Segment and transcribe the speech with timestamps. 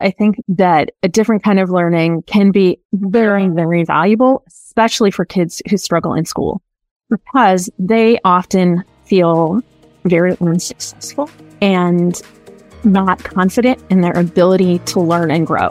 [0.00, 5.24] I think that a different kind of learning can be very, very valuable, especially for
[5.24, 6.62] kids who struggle in school
[7.08, 9.62] because they often feel
[10.04, 11.30] very unsuccessful
[11.62, 12.20] and
[12.84, 15.70] not confident in their ability to learn and grow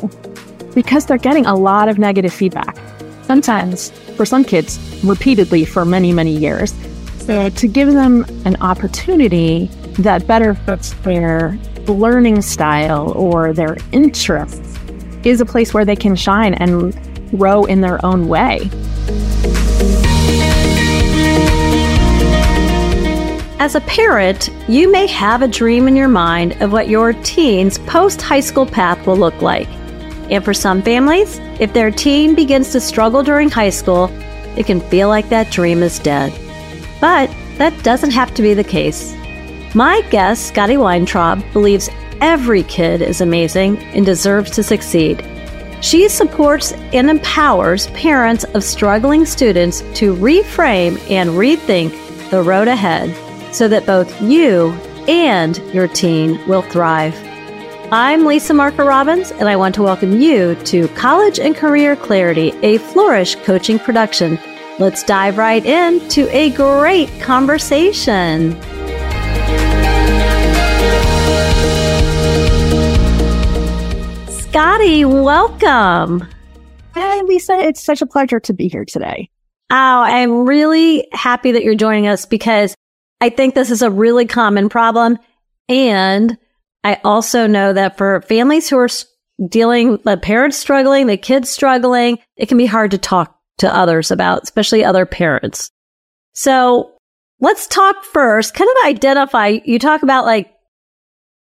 [0.73, 2.78] because they're getting a lot of negative feedback.
[3.23, 6.73] Sometimes, for some kids, repeatedly for many, many years.
[7.19, 9.67] So, to give them an opportunity
[9.99, 11.57] that better fits their
[11.88, 14.79] learning style or their interests
[15.24, 16.93] is a place where they can shine and
[17.31, 18.70] grow in their own way.
[23.57, 27.79] As a parent, you may have a dream in your mind of what your teen's
[27.79, 29.67] post high school path will look like.
[30.29, 34.09] And for some families, if their teen begins to struggle during high school,
[34.57, 36.31] it can feel like that dream is dead.
[37.02, 39.15] But that doesn't have to be the case.
[39.75, 41.89] My guest, Scotti Weintraub, believes
[42.21, 45.21] every kid is amazing and deserves to succeed.
[45.81, 51.91] She supports and empowers parents of struggling students to reframe and rethink
[52.29, 53.13] the road ahead
[53.53, 54.71] so that both you
[55.09, 57.13] and your teen will thrive.
[57.91, 62.53] I'm Lisa Marker Robbins, and I want to welcome you to College and Career Clarity,
[62.62, 64.40] a Flourish coaching production.
[64.80, 68.58] Let's dive right into a great conversation.
[74.56, 76.25] Scotti, welcome.
[76.94, 77.56] Hi, Lisa.
[77.56, 79.30] It's such a pleasure to be here today.
[79.70, 82.73] Oh, I'm really happy that you're joining us because
[83.20, 85.20] I think this is a really common problem.
[85.67, 86.38] And
[86.86, 88.88] I also know that for families who are
[89.45, 94.09] dealing, the parents struggling, the kids struggling, it can be hard to talk to others
[94.09, 95.69] about, especially other parents.
[96.31, 96.94] So
[97.42, 100.50] let's talk first, kind of identify, you talk about like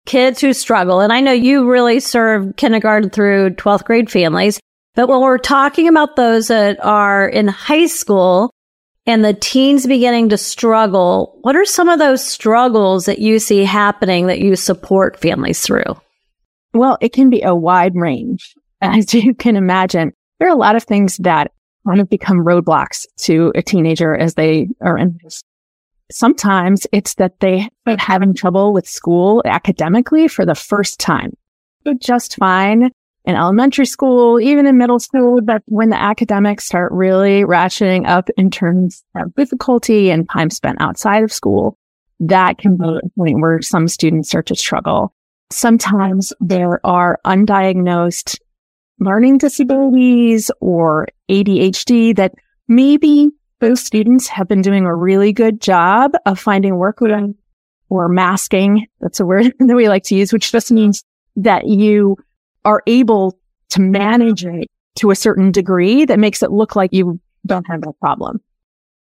[0.05, 0.99] kids who struggle.
[1.01, 4.59] And I know you really serve kindergarten through 12th grade families.
[4.93, 8.51] But when we're talking about those that are in high school,
[9.05, 13.63] and the teens beginning to struggle, what are some of those struggles that you see
[13.63, 15.83] happening that you support families through?
[16.73, 18.55] Well, it can be a wide range.
[18.81, 21.51] As you can imagine, there are a lot of things that
[21.87, 25.17] kind of become roadblocks to a teenager as they are in
[26.11, 31.33] Sometimes it's that they are having trouble with school academically for the first time.
[31.83, 32.91] But just fine
[33.25, 38.29] in elementary school, even in middle school, but when the academics start really ratcheting up
[38.37, 41.77] in terms of difficulty and time spent outside of school,
[42.19, 45.13] that can be a point where some students start to struggle.
[45.51, 48.39] Sometimes there are undiagnosed
[48.99, 52.33] learning disabilities or ADHD that
[52.67, 53.29] maybe
[53.65, 57.01] those students have been doing a really good job of finding work
[57.89, 58.85] or masking.
[59.01, 61.03] That's a word that we like to use, which just means
[61.35, 62.17] that you
[62.63, 63.39] are able
[63.69, 67.83] to manage it to a certain degree that makes it look like you don't have
[67.87, 68.39] a problem.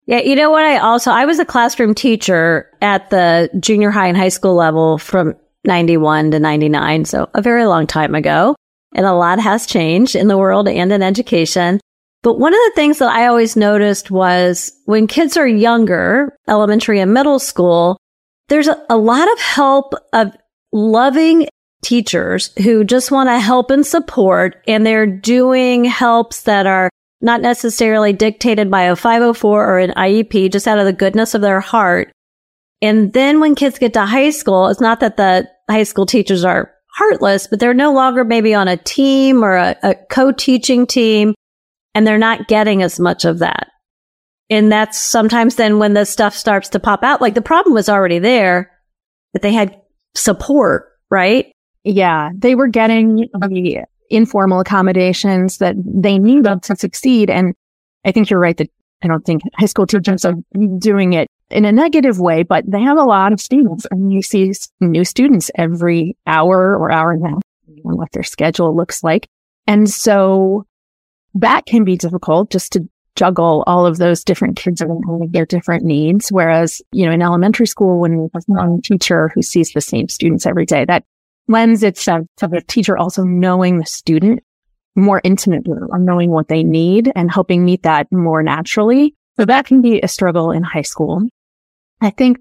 [0.05, 0.63] Yeah, you know what?
[0.63, 4.97] I also I was a classroom teacher at the junior high and high school level
[4.97, 5.33] from
[5.65, 8.55] 91 to 99, so a very long time ago.
[8.95, 11.81] And a lot has changed in the world and in education.
[12.25, 16.99] But one of the things that I always noticed was when kids are younger, elementary
[16.99, 17.99] and middle school,
[18.49, 20.35] there's a, a lot of help of
[20.73, 21.47] loving
[21.83, 26.89] teachers who just want to help and support and they're doing helps that are
[27.21, 31.41] not necessarily dictated by a 504 or an IEP, just out of the goodness of
[31.41, 32.11] their heart.
[32.81, 36.43] And then when kids get to high school, it's not that the high school teachers
[36.43, 41.35] are heartless, but they're no longer maybe on a team or a, a co-teaching team
[41.95, 43.69] and they're not getting as much of that.
[44.49, 47.89] And that's sometimes then when the stuff starts to pop out, like the problem was
[47.89, 48.71] already there,
[49.33, 49.81] but they had
[50.13, 51.51] support, right?
[51.83, 57.31] Yeah, they were getting the informal accommodations that they needed to succeed.
[57.31, 57.55] And
[58.05, 58.69] I think you're right that
[59.03, 60.35] I don't think high school teachers are
[60.77, 64.21] doing it in a negative way, but they have a lot of students and you
[64.21, 67.41] see new students every hour or hour and a half
[67.85, 69.27] on what their schedule looks like.
[69.67, 70.65] And so
[71.35, 75.83] that can be difficult just to juggle all of those different kids and their different
[75.83, 76.29] needs.
[76.29, 80.09] Whereas, you know, in elementary school, when you have one teacher who sees the same
[80.09, 81.05] students every day, that
[81.47, 84.41] lends itself to the teacher also knowing the student
[84.95, 89.13] more intimately or knowing what they need and helping meet that more naturally.
[89.37, 91.21] So that can be a struggle in high school.
[92.01, 92.37] I think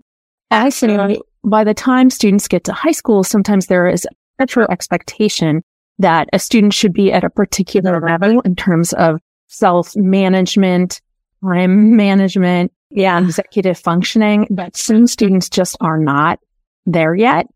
[0.50, 4.06] as uh, by the time students get to high school, sometimes there is
[4.38, 5.62] a expectation
[5.99, 11.00] that a student should be at a particular level in terms of self management,
[11.43, 16.38] time management, yeah, executive functioning, but some students just are not
[16.87, 17.46] there yet.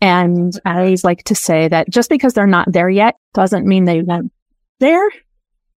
[0.00, 3.84] And I always like to say that just because they're not there yet doesn't mean
[3.84, 4.32] they won't
[4.80, 5.08] there.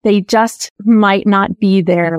[0.02, 2.18] They just might not be there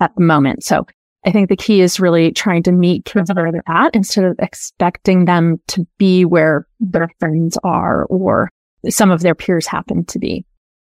[0.00, 0.64] at the moment.
[0.64, 0.86] So
[1.26, 4.36] I think the key is really trying to meet kids where they're at instead of
[4.38, 8.50] expecting them to be where their friends are or
[8.88, 10.44] some of their peers happen to be.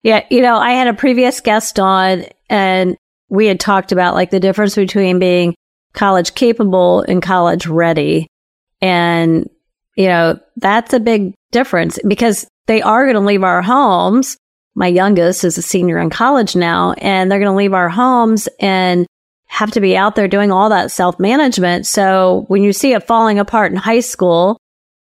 [0.04, 0.26] Yeah.
[0.30, 2.98] You know, I had a previous guest on and
[3.30, 5.56] we had talked about like the difference between being
[5.94, 8.28] college capable and college ready.
[8.82, 9.50] And,
[9.96, 14.38] you know, that's a big difference because they are going to leave our homes.
[14.76, 18.50] My youngest is a senior in college now, and they're going to leave our homes
[18.60, 19.06] and
[19.46, 21.86] have to be out there doing all that self management.
[21.86, 24.58] So when you see it falling apart in high school,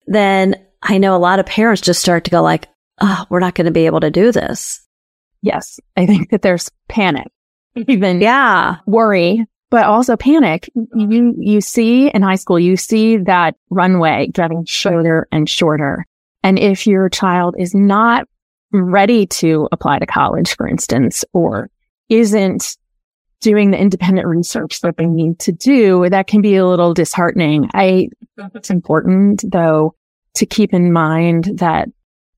[0.06, 0.54] then
[0.88, 2.68] I know a lot of parents just start to go like,
[3.00, 4.80] oh, we're not going to be able to do this.
[5.42, 5.80] Yes.
[5.96, 7.26] I think that there's panic,
[7.74, 10.70] even yeah, worry, but also panic.
[10.94, 16.06] You, you see in high school, you see that runway getting shorter and shorter.
[16.42, 18.28] And if your child is not
[18.72, 21.68] ready to apply to college, for instance, or
[22.08, 22.76] isn't
[23.40, 27.68] doing the independent research that they need to do, that can be a little disheartening.
[27.74, 29.94] I think it's important though
[30.36, 31.88] to keep in mind that,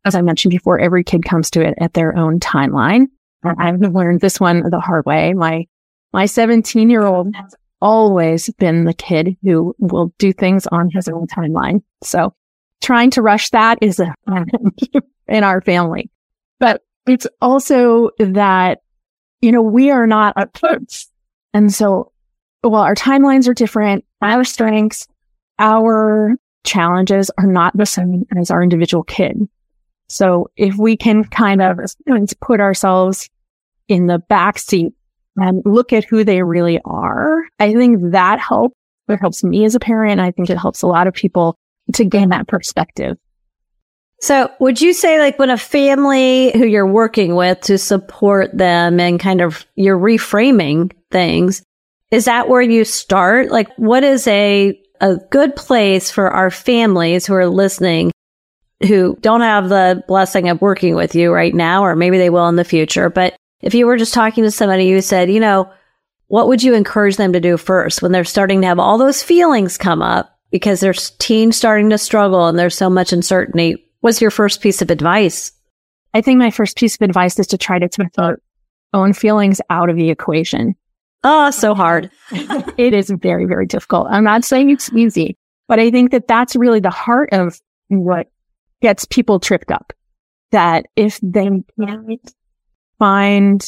[0.05, 3.07] as I mentioned before, every kid comes to it at their own timeline.
[3.43, 5.33] And I've learned this one the hard way.
[5.35, 5.67] My,
[6.13, 11.09] my 17 year old has always been the kid who will do things on his
[11.09, 11.83] own timeline.
[12.03, 12.35] So
[12.81, 14.15] trying to rush that is a,
[15.29, 16.11] in our family,
[16.59, 18.81] but it's also that
[19.41, 21.09] you know, we are not a kids.
[21.55, 22.13] And so
[22.63, 25.07] while our timelines are different, our strengths,
[25.59, 26.37] our
[26.69, 29.49] challenges are not the same as our individual kid.
[30.09, 31.79] So if we can kind of
[32.41, 33.29] put ourselves
[33.89, 34.93] in the back seat
[35.37, 38.75] and look at who they really are, I think that helps.
[39.09, 40.21] It helps me as a parent.
[40.21, 41.57] I think it helps a lot of people
[41.95, 43.17] to gain that perspective.
[44.21, 49.01] So would you say like when a family who you're working with to support them
[49.01, 51.63] and kind of you're reframing things,
[52.11, 53.51] is that where you start?
[53.51, 58.13] Like what is a, a good place for our families who are listening
[58.87, 62.49] who don't have the blessing of working with you right now, or maybe they will
[62.49, 63.11] in the future.
[63.11, 65.71] But if you were just talking to somebody who said, you know,
[66.29, 69.23] what would you encourage them to do first when they're starting to have all those
[69.23, 73.85] feelings come up because there's teens starting to struggle and there's so much uncertainty?
[74.01, 75.51] What's your first piece of advice?
[76.15, 78.41] I think my first piece of advice is to try to take our
[78.95, 80.77] own feelings out of the equation.
[81.25, 82.11] Oh, so hard.
[82.31, 84.07] it is very, very difficult.
[84.11, 85.37] I'm not saying it's easy,
[85.67, 88.29] but I think that that's really the heart of what
[88.81, 89.93] gets people tripped up.
[90.53, 92.35] That if they can't
[92.99, 93.67] find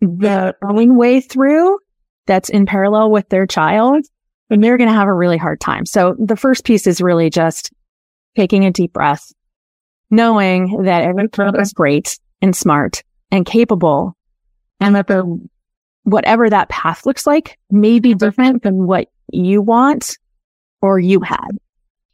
[0.00, 1.78] the own way through
[2.26, 4.04] that's in parallel with their child,
[4.48, 5.86] then they're going to have a really hard time.
[5.86, 7.72] So the first piece is really just
[8.36, 9.32] taking a deep breath,
[10.10, 14.16] knowing that every child is great and smart and capable
[14.80, 15.40] and that the,
[16.04, 20.18] whatever that path looks like may be different than what you want
[20.80, 21.48] or you had.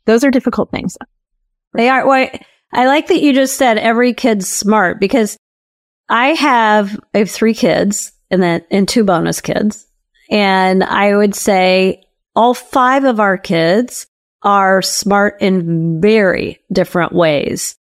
[0.04, 0.96] Those are difficult things.
[1.74, 2.06] They are.
[2.06, 2.28] Well,
[2.72, 5.38] I like that you just said every kid's smart because
[6.08, 9.86] I have, I have three kids and then, and two bonus kids.
[10.30, 12.04] And I would say
[12.34, 14.06] all five of our kids
[14.42, 17.76] are smart in very different ways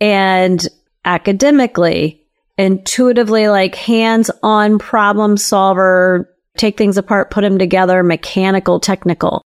[0.00, 0.66] and
[1.04, 2.26] academically,
[2.58, 9.42] intuitively, like hands on problem solver, take things apart, put them together, mechanical, technical.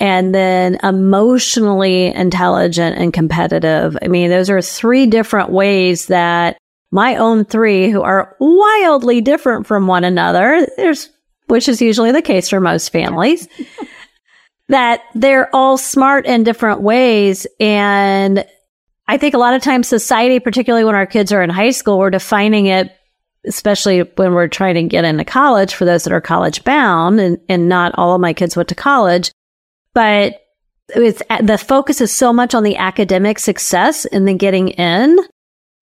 [0.00, 3.96] And then emotionally intelligent and competitive.
[4.02, 6.56] I mean, those are three different ways that
[6.90, 10.66] my own three who are wildly different from one another.
[10.76, 11.10] There's,
[11.46, 13.48] which is usually the case for most families,
[14.68, 17.46] that they're all smart in different ways.
[17.58, 18.44] And
[19.08, 21.98] I think a lot of times society, particularly when our kids are in high school,
[21.98, 22.94] we're defining it,
[23.46, 27.38] especially when we're trying to get into college for those that are college bound and,
[27.48, 29.32] and not all of my kids went to college,
[29.94, 30.42] but
[30.90, 35.18] it's the focus is so much on the academic success and the getting in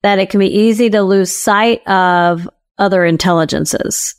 [0.03, 4.15] that it can be easy to lose sight of other intelligences.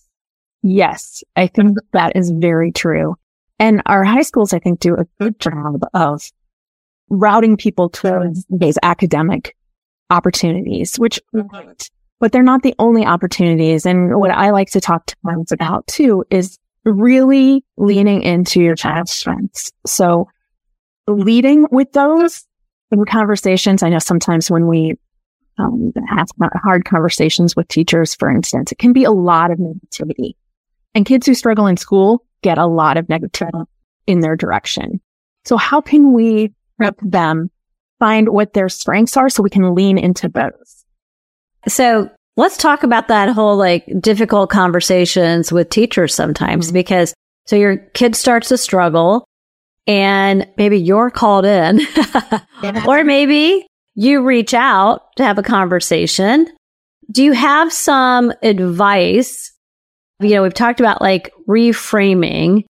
[0.63, 3.15] Yes, I think that is very true.
[3.59, 6.21] And our high schools, I think, do a good job of
[7.09, 9.55] routing people towards these academic
[10.09, 11.19] opportunities, which,
[12.19, 13.85] but they're not the only opportunities.
[13.85, 18.75] And what I like to talk to parents about too is really leaning into your
[18.75, 19.71] child's strengths.
[19.85, 20.27] So
[21.07, 22.45] leading with those
[22.91, 23.83] in conversations.
[23.83, 24.95] I know sometimes when we
[25.57, 26.27] um, have
[26.63, 30.33] hard conversations with teachers, for instance, it can be a lot of negativity
[30.93, 33.65] and kids who struggle in school get a lot of negativity
[34.05, 35.01] in their direction.
[35.45, 37.49] So how can we prep them
[37.99, 40.85] find what their strengths are so we can lean into those.
[41.67, 46.73] So let's talk about that whole like difficult conversations with teachers sometimes mm-hmm.
[46.73, 47.13] because
[47.45, 49.25] so your kid starts to struggle
[49.87, 51.81] and maybe you're called in
[52.87, 53.65] or maybe
[53.95, 56.47] you reach out to have a conversation.
[57.09, 59.51] Do you have some advice?
[60.19, 62.65] You know, we've talked about like reframing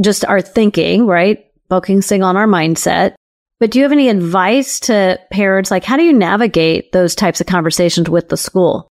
[0.00, 1.46] just our thinking, right?
[1.68, 3.14] Focusing on our mindset.
[3.62, 5.70] But do you have any advice to parents?
[5.70, 8.90] Like, how do you navigate those types of conversations with the school?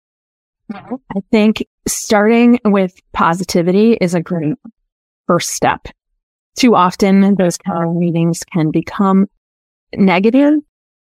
[0.73, 4.55] I think starting with positivity is a great
[5.27, 5.89] first step.
[6.55, 9.27] Too often, those kind of meetings can become
[9.93, 10.53] negative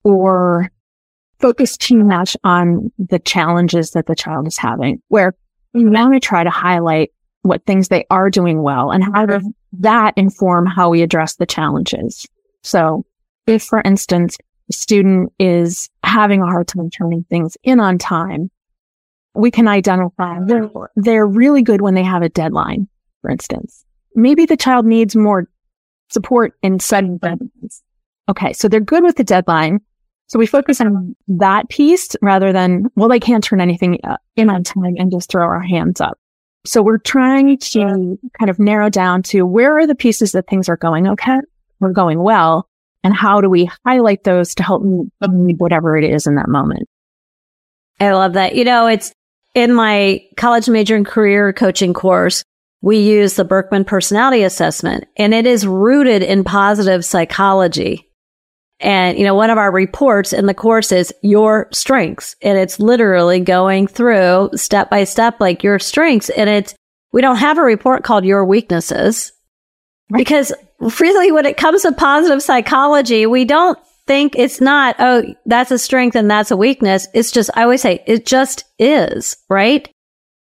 [0.03, 0.71] or
[1.41, 5.35] focus too much on the challenges that the child is having, where
[5.73, 9.51] we want to try to highlight what things they are doing well and how does
[9.73, 12.27] that inform how we address the challenges.
[12.63, 13.07] So
[13.47, 14.37] if, for instance,
[14.71, 18.51] a student is having a hard time turning things in on time,
[19.35, 22.89] we can identify they're, they're really good when they have a deadline,
[23.21, 23.85] for instance.
[24.15, 25.49] Maybe the child needs more
[26.11, 27.83] support in setting deadlines.
[28.29, 28.53] Okay.
[28.53, 29.81] So they're good with the deadline.
[30.29, 34.49] So we focus on that piece rather than, well, they can't turn anything uh, in
[34.49, 36.19] on time and just throw our hands up.
[36.65, 40.69] So we're trying to kind of narrow down to where are the pieces that things
[40.69, 41.37] are going okay,
[41.81, 42.69] we're going well,
[43.05, 44.83] and how do we highlight those to help
[45.21, 46.89] whatever it is in that moment.
[48.01, 48.57] I love that.
[48.57, 49.13] You know, it's
[49.55, 52.43] in my college major and career coaching course,
[52.81, 58.11] we use the Birkman personality assessment and it is rooted in positive psychology.
[58.81, 62.35] And, you know, one of our reports in the course is your strengths.
[62.43, 66.29] And it's literally going through step by step, like your strengths.
[66.31, 66.75] And it's,
[67.13, 69.33] we don't have a report called your weaknesses
[70.13, 70.53] because
[71.01, 75.79] really when it comes to positive psychology, we don't think it's not, oh, that's a
[75.79, 77.09] strength and that's a weakness.
[77.15, 79.89] It's just, I always say it just is, right?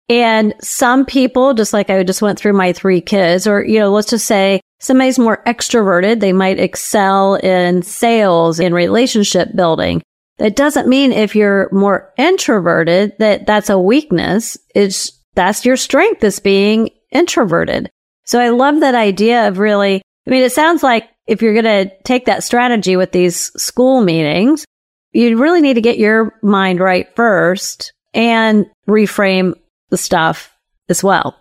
[0.10, 3.91] And some people, just like I just went through my three kids, or, you know,
[3.91, 6.20] let's just say somebody's more extroverted.
[6.20, 10.01] They might excel in sales, in relationship building.
[10.38, 14.58] That doesn't mean if you're more introverted that that's a weakness.
[14.74, 17.89] It's that's your strength is being introverted.
[18.25, 21.88] So I love that idea of really, I mean, it sounds like if you're going
[21.88, 24.66] to take that strategy with these school meetings,
[25.12, 29.54] you really need to get your mind right first and reframe
[29.90, 30.56] the stuff
[30.90, 31.38] as well.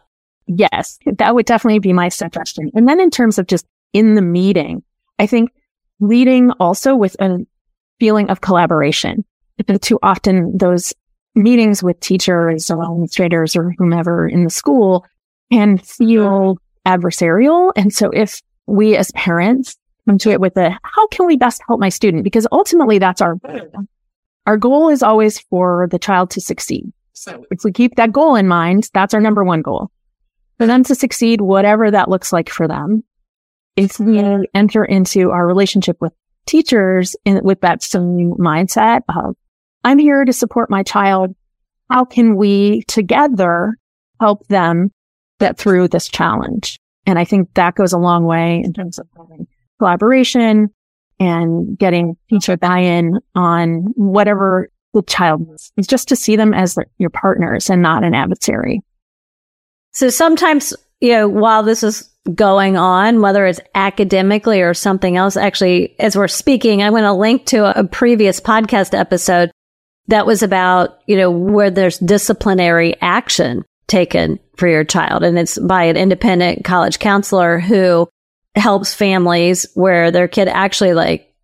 [0.46, 2.70] Yes, that would definitely be my suggestion.
[2.75, 4.82] And then in terms of just in the meeting,
[5.18, 5.50] I think
[6.00, 7.38] leading also with a
[8.00, 9.25] feeling of collaboration.
[9.80, 10.94] Too often those
[11.34, 15.04] meetings with teachers or administrators or whomever in the school
[15.52, 16.56] can feel
[16.87, 17.72] adversarial.
[17.76, 19.76] And so if we as parents
[20.08, 22.25] come to it with a, how can we best help my student?
[22.25, 23.37] Because ultimately that's our.
[24.46, 26.92] Our goal is always for the child to succeed.
[27.12, 29.90] So if we keep that goal in mind, that's our number one goal
[30.58, 33.04] for them to succeed, whatever that looks like for them.
[33.76, 34.18] If we
[34.54, 36.12] enter into our relationship with
[36.46, 39.37] teachers in, with that same mindset of,
[39.84, 41.34] I'm here to support my child.
[41.90, 43.76] How can we together
[44.20, 44.90] help them
[45.40, 46.78] get through this challenge?
[47.06, 50.68] And I think that goes a long way in terms of having collaboration
[51.18, 57.11] and getting teacher buy-in on whatever the child is, just to see them as your
[57.11, 58.80] partners and not an adversary.
[59.92, 65.37] So sometimes, you know, while this is going on, whether it's academically or something else,
[65.37, 69.50] actually, as we're speaking, I'm going to link to a previous podcast episode
[70.09, 75.23] that was about, you know, where there's disciplinary action taken for your child.
[75.23, 78.09] And it's by an independent college counselor who
[78.54, 81.35] helps families where their kid actually like,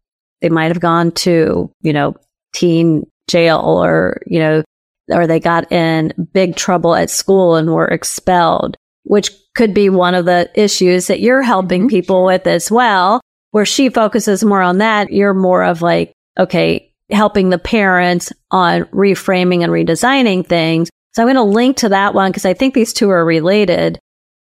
[0.41, 2.15] they might have gone to, you know,
[2.55, 4.63] teen jail or, you know,
[5.11, 10.15] or they got in big trouble at school and were expelled, which could be one
[10.15, 11.89] of the issues that you're helping mm-hmm.
[11.89, 15.13] people with as well, where she focuses more on that.
[15.13, 20.91] You're more of like, okay, helping the parents on reframing and redesigning things.
[21.17, 23.99] So I'm going to link to that one because I think these two are related.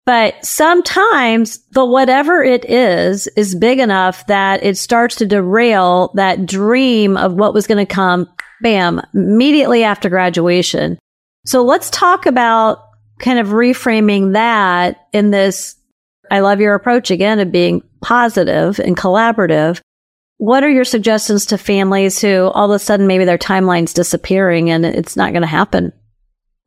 [0.05, 6.45] But sometimes the whatever it is is big enough that it starts to derail that
[6.45, 8.29] dream of what was going to come
[8.61, 10.99] bam, immediately after graduation.
[11.47, 12.77] So let's talk about
[13.17, 15.75] kind of reframing that in this.
[16.29, 19.81] I love your approach again of being positive and collaborative.
[20.37, 24.69] What are your suggestions to families who all of a sudden maybe their timeline's disappearing
[24.69, 25.91] and it's not going to happen?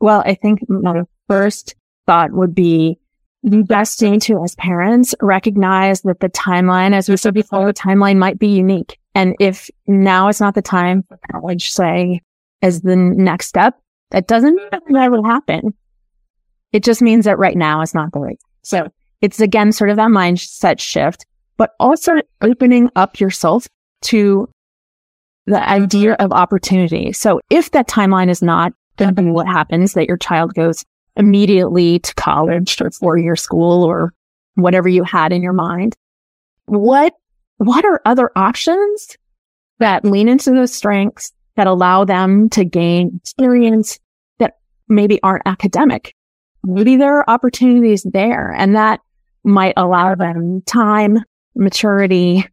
[0.05, 2.99] Well, I think my first thought would be
[3.43, 7.73] the best thing to as parents recognize that the timeline, as we said before, the
[7.73, 12.21] timeline might be unique And if now is not the time for college, say,
[12.61, 13.81] as the next step,
[14.11, 15.73] that doesn't mean that never happen.
[16.73, 18.39] It just means that right now is not the right.
[18.63, 18.89] So
[19.23, 21.25] it's again sort of that mindset shift,
[21.57, 23.69] but also opening up yourself
[24.03, 24.51] to
[25.47, 27.15] the idea of opportunity.
[27.15, 30.85] So if that timeline is not be what happens, that your child goes
[31.17, 34.13] immediately to college or four year school or
[34.55, 35.97] whatever you had in your mind,
[36.67, 37.15] what,
[37.59, 39.17] what are other options
[39.79, 43.99] that lean into those strengths that allow them to gain experience
[44.39, 44.59] that
[44.89, 46.15] maybe aren't academic?
[46.63, 49.01] Maybe there are opportunities there and that
[49.45, 51.19] might allow them time,
[51.55, 52.47] maturity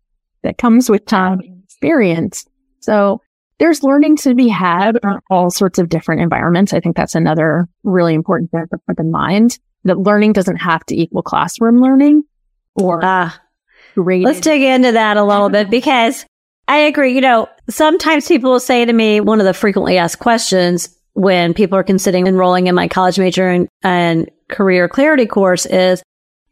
[0.43, 2.45] that comes with time experience.
[2.79, 3.21] So
[3.62, 6.74] there's learning to be had in all sorts of different environments.
[6.74, 10.84] I think that's another really important thing to put in mind that learning doesn't have
[10.88, 12.24] to equal classroom learning
[12.74, 13.30] or uh,
[13.94, 14.25] graded.
[14.25, 16.25] Let's dig into that a little bit because
[16.68, 17.13] I agree.
[17.13, 21.53] You know, sometimes people will say to me, one of the frequently asked questions when
[21.53, 26.01] people are considering enrolling in my college major and, and career clarity course is,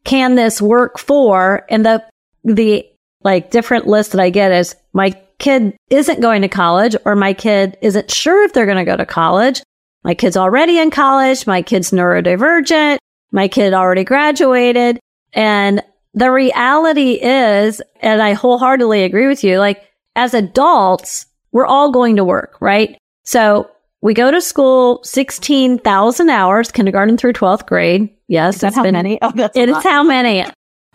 [0.03, 1.65] can this work for?
[1.71, 2.03] And the,
[2.43, 2.85] the
[3.23, 7.33] like different list that I get is my kid isn't going to college or my
[7.33, 9.61] kid isn't sure if they're going to go to college.
[10.03, 11.47] My kid's already in college.
[11.47, 12.97] My kid's neurodivergent.
[13.31, 14.99] My kid already graduated.
[15.33, 19.83] And the reality is, and I wholeheartedly agree with you, like
[20.15, 22.97] as adults, we're all going to work, right?
[23.23, 23.69] So
[24.01, 28.09] we go to school 16,000 hours, kindergarten through 12th grade.
[28.27, 28.59] Yes.
[28.59, 29.19] That's how been, many?
[29.21, 30.45] Oh, that's it is how many.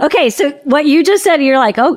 [0.01, 0.31] Okay.
[0.31, 1.97] So what you just said, you're like, oh,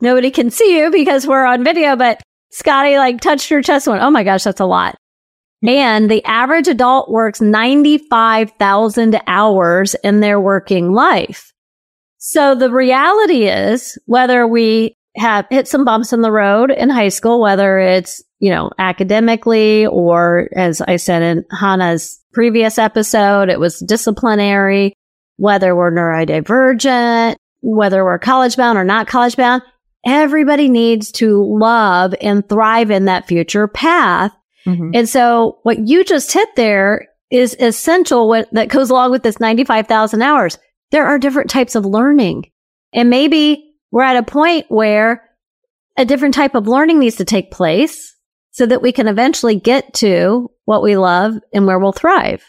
[0.00, 2.20] nobody can see you because we're on video, but
[2.52, 4.96] Scotti like touched her chest and went, Oh my gosh, that's a lot.
[5.66, 11.52] And the average adult works 95,000 hours in their working life.
[12.18, 17.08] So the reality is whether we have hit some bumps in the road in high
[17.08, 23.58] school, whether it's, you know, academically or as I said in Hannah's previous episode, it
[23.58, 24.92] was disciplinary,
[25.36, 29.62] whether we're neurodivergent, whether we're college bound or not college bound,
[30.06, 34.32] everybody needs to love and thrive in that future path.
[34.64, 34.90] Mm-hmm.
[34.94, 39.40] And so what you just hit there is essential what, that goes along with this
[39.40, 40.58] 95,000 hours.
[40.92, 42.50] There are different types of learning.
[42.92, 45.28] And maybe we're at a point where
[45.98, 48.14] a different type of learning needs to take place
[48.52, 52.44] so that we can eventually get to what we love and where we'll thrive.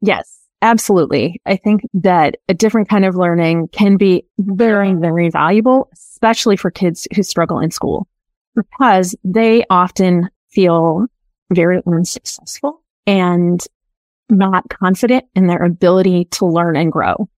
[0.00, 0.40] Yes.
[0.64, 1.42] Absolutely.
[1.44, 6.70] I think that a different kind of learning can be very, very valuable, especially for
[6.70, 8.08] kids who struggle in school
[8.56, 11.04] because they often feel
[11.52, 13.62] very unsuccessful and
[14.30, 17.28] not confident in their ability to learn and grow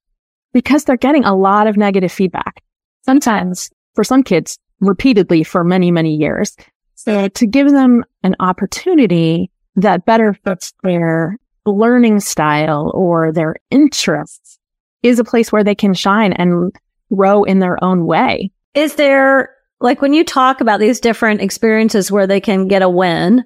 [0.52, 2.62] because they're getting a lot of negative feedback.
[3.04, 6.56] Sometimes for some kids repeatedly for many, many years.
[6.94, 14.58] So to give them an opportunity that better fits their learning style or their interests
[15.02, 16.72] is a place where they can shine and
[17.14, 18.50] grow in their own way.
[18.74, 22.88] Is there, like, when you talk about these different experiences where they can get a
[22.88, 23.44] win,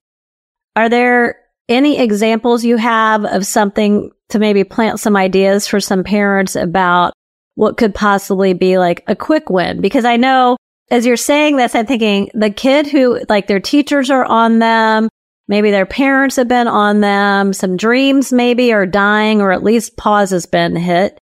[0.77, 1.37] are there
[1.69, 7.13] any examples you have of something to maybe plant some ideas for some parents about
[7.55, 9.81] what could possibly be like a quick win?
[9.81, 10.57] Because I know
[10.91, 15.09] as you're saying this, I'm thinking the kid who like their teachers are on them,
[15.51, 17.53] Maybe their parents have been on them.
[17.53, 21.19] Some dreams maybe are dying or at least pause has been hit.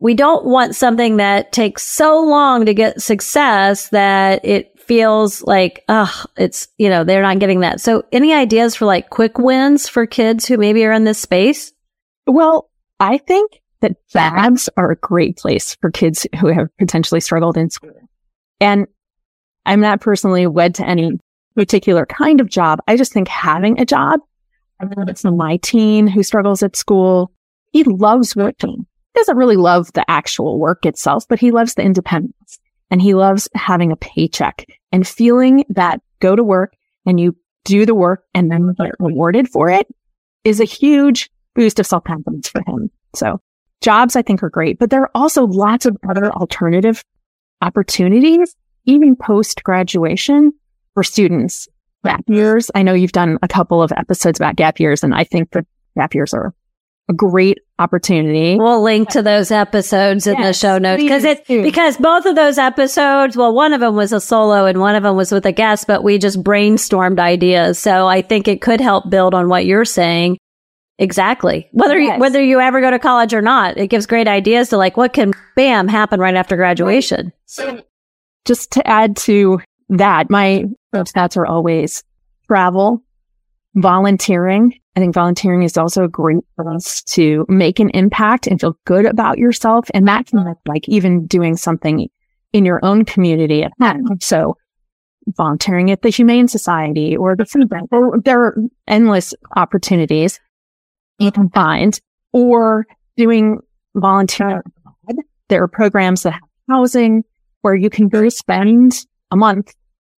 [0.00, 5.84] We don't want something that takes so long to get success that it feels like,
[5.90, 7.82] oh, it's, you know, they're not getting that.
[7.82, 11.74] So any ideas for like quick wins for kids who maybe are in this space?
[12.26, 17.58] Well, I think that labs are a great place for kids who have potentially struggled
[17.58, 18.08] in school.
[18.58, 18.86] And
[19.66, 21.18] I'm not personally wed to any
[21.54, 22.80] particular kind of job.
[22.86, 24.20] I just think having a job,
[24.80, 27.32] I know it's my teen who struggles at school.
[27.72, 28.86] He loves working.
[29.14, 32.58] He doesn't really love the actual work itself, but he loves the independence
[32.90, 36.74] and he loves having a paycheck and feeling that go to work
[37.06, 39.86] and you do the work and then get rewarded for it
[40.44, 42.90] is a huge boost of self confidence for him.
[43.14, 43.40] So
[43.80, 47.04] jobs I think are great, but there are also lots of other alternative
[47.60, 48.54] opportunities,
[48.86, 50.52] even post graduation
[50.94, 51.68] for students.
[52.04, 52.70] Gap years.
[52.74, 55.66] I know you've done a couple of episodes about gap years, and I think that
[55.96, 56.54] gap years are
[57.10, 58.56] a great opportunity.
[58.56, 62.36] We'll link to those episodes in yes, the show notes because it because both of
[62.36, 65.44] those episodes, well, one of them was a solo and one of them was with
[65.44, 67.78] a guest, but we just brainstormed ideas.
[67.78, 70.38] So I think it could help build on what you're saying.
[70.98, 71.68] Exactly.
[71.72, 72.14] Whether yes.
[72.14, 74.96] you, whether you ever go to college or not, it gives great ideas to like
[74.96, 77.32] what can bam happen right after graduation.
[77.46, 77.82] So
[78.44, 82.02] just to add to that, my stats are always
[82.46, 83.02] travel,
[83.74, 84.74] volunteering.
[84.96, 89.06] I think volunteering is also a great place to make an impact and feel good
[89.06, 89.88] about yourself.
[89.94, 92.08] And that can like even doing something
[92.52, 94.18] in your own community at home.
[94.20, 94.56] So
[95.36, 98.56] volunteering at the Humane Society or the food bank, or there are
[98.88, 100.40] endless opportunities
[101.18, 102.00] you can find
[102.32, 103.58] or doing
[103.94, 104.64] volunteer.
[105.48, 107.22] There are programs that have housing
[107.62, 109.74] where you can go spend a month,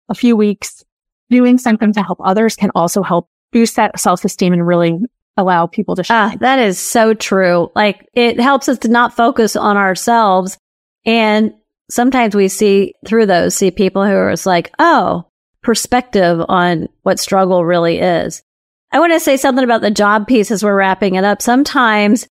[0.08, 0.84] a few weeks
[1.30, 4.98] doing something to help others can also help boost that self-esteem and really
[5.36, 6.34] allow people to shine.
[6.34, 7.70] Ah, that is so true.
[7.74, 10.58] Like it helps us to not focus on ourselves.
[11.04, 11.54] And
[11.90, 15.26] sometimes we see through those, see people who are like, oh,
[15.62, 18.42] perspective on what struggle really is.
[18.90, 21.40] I want to say something about the job piece as we're wrapping it up.
[21.40, 22.26] Sometimes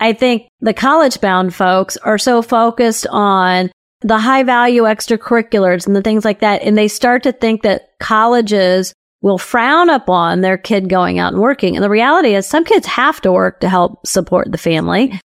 [0.00, 3.70] I think the college bound folks are so focused on
[4.02, 6.62] the high value extracurriculars and the things like that.
[6.62, 11.42] And they start to think that colleges will frown upon their kid going out and
[11.42, 11.76] working.
[11.76, 15.20] And the reality is some kids have to work to help support the family.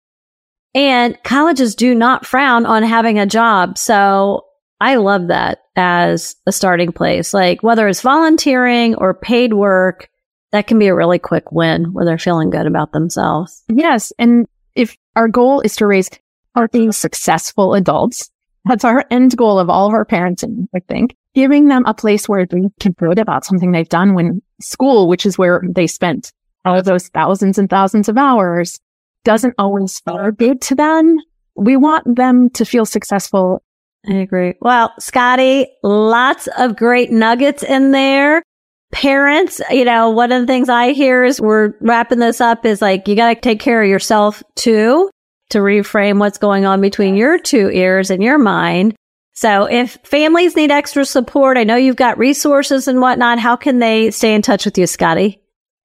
[0.73, 3.77] And colleges do not frown on having a job.
[3.77, 4.45] So
[4.79, 7.33] I love that as a starting place.
[7.33, 10.09] Like whether it's volunteering or paid work,
[10.53, 13.63] that can be a really quick win where they're feeling good about themselves.
[13.67, 14.13] Yes.
[14.17, 16.09] And if our goal is to raise
[16.55, 18.29] healthy, successful adults,
[18.65, 21.15] that's our end goal of all of our parenting, I think.
[21.33, 25.25] Giving them a place where they can feel about something they've done when school, which
[25.25, 26.31] is where they spent
[26.65, 28.79] all of those thousands and thousands of hours,
[29.23, 31.17] doesn't always feel good to them.
[31.55, 33.63] We want them to feel successful.
[34.07, 34.55] I agree.
[34.61, 38.43] Well, Scotti, lots of great nuggets in there.
[38.91, 42.81] Parents, you know, one of the things I hear is we're wrapping this up is
[42.81, 45.09] like, you got to take care of yourself too
[45.51, 48.95] to reframe what's going on between your two ears and your mind.
[49.33, 53.39] So if families need extra support, I know you've got resources and whatnot.
[53.39, 55.39] How can they stay in touch with you, Scotti?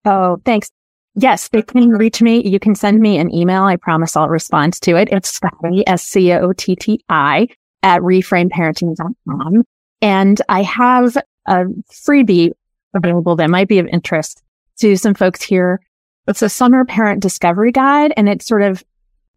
[0.05, 0.71] Oh, thanks.
[1.15, 2.47] Yes, they can reach me.
[2.47, 3.63] You can send me an email.
[3.63, 5.09] I promise I'll respond to it.
[5.11, 7.49] It's Scotti, S-C-O-T-T-I
[7.83, 9.65] at reframeparenting.com.
[10.03, 12.51] And I have a freebie
[12.95, 14.43] available that might be of interest
[14.81, 15.81] to some folks here.
[16.27, 18.85] It's a summer parent discovery guide and it sort of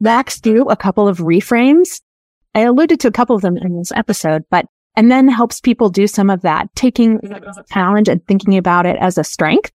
[0.01, 2.01] backs through a couple of reframes.
[2.55, 5.89] I alluded to a couple of them in this episode, but and then helps people
[5.89, 9.71] do some of that, taking a challenge and thinking about it as a strength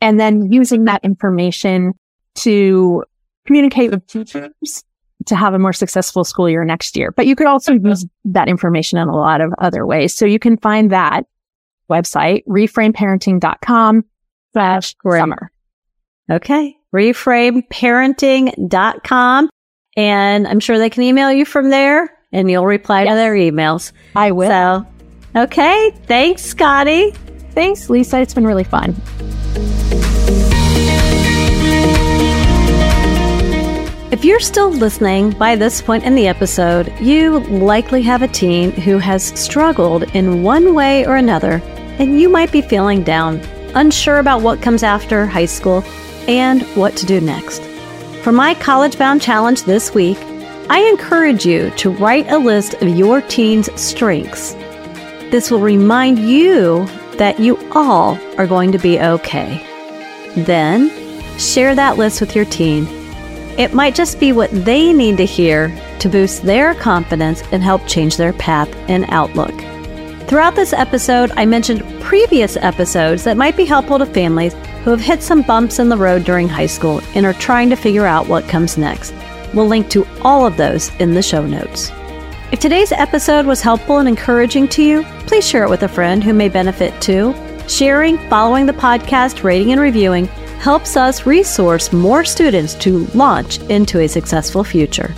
[0.00, 1.92] and then using that information
[2.36, 3.04] to
[3.46, 4.84] communicate with teachers
[5.26, 7.12] to have a more successful school year next year.
[7.12, 7.88] But you could also mm-hmm.
[7.88, 10.14] use that information in a lot of other ways.
[10.14, 11.26] So you can find that
[11.90, 14.04] website, reframeparenting.com
[14.52, 15.50] slash summer.
[16.30, 16.76] Okay.
[16.94, 19.50] Reframeparenting.com.
[19.96, 23.12] And I'm sure they can email you from there and you'll reply yes.
[23.12, 23.92] to their emails.
[24.14, 24.48] I will.
[24.48, 24.86] So,
[25.36, 25.90] okay.
[26.06, 27.14] Thanks, Scotti.
[27.52, 28.20] Thanks, Lisa.
[28.20, 28.94] It's been really fun.
[34.12, 38.70] If you're still listening by this point in the episode, you likely have a teen
[38.72, 41.62] who has struggled in one way or another,
[41.98, 43.40] and you might be feeling down,
[43.74, 45.82] unsure about what comes after high school,
[46.30, 47.60] and what to do next.
[48.22, 50.16] For my College Bound Challenge this week,
[50.70, 54.54] I encourage you to write a list of your teen's strengths.
[55.30, 56.86] This will remind you
[57.18, 59.66] that you all are going to be okay.
[60.36, 60.88] Then,
[61.38, 62.86] share that list with your teen
[63.60, 67.86] it might just be what they need to hear to boost their confidence and help
[67.86, 69.52] change their path and outlook.
[70.28, 75.00] Throughout this episode, I mentioned previous episodes that might be helpful to families who have
[75.00, 78.28] hit some bumps in the road during high school and are trying to figure out
[78.28, 79.12] what comes next.
[79.52, 81.90] We'll link to all of those in the show notes.
[82.52, 86.24] If today's episode was helpful and encouraging to you, please share it with a friend
[86.24, 87.34] who may benefit too.
[87.68, 90.26] Sharing, following the podcast, rating, and reviewing
[90.58, 95.14] helps us resource more students to launch into a successful future.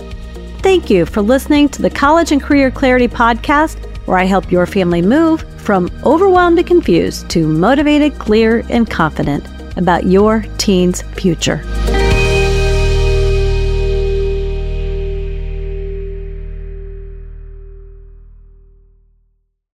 [0.59, 4.65] Thank you for listening to the College and Career Clarity Podcast, where I help your
[4.65, 9.45] family move from overwhelmed and confused to motivated, clear, and confident
[9.77, 11.61] about your teen's future.